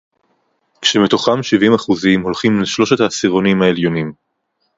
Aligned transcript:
כשמתוכם 0.81 1.43
שבעים 1.43 1.73
אחוזים 1.73 2.21
הולכים 2.21 2.61
לשלושת 2.61 2.99
העשירונים 2.99 3.61
העליונים 3.61 4.13